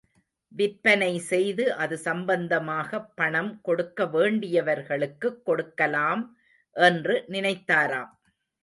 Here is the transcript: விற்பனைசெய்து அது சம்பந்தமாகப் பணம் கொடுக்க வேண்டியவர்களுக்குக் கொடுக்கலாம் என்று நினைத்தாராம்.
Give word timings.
விற்பனைசெய்து 0.51 1.73
அது 1.73 1.97
சம்பந்தமாகப் 1.97 3.11
பணம் 3.15 3.61
கொடுக்க 3.61 4.05
வேண்டியவர்களுக்குக் 4.05 5.41
கொடுக்கலாம் 5.41 6.23
என்று 6.75 7.25
நினைத்தாராம். 7.27 8.11